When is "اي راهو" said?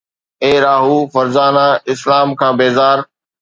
0.43-0.97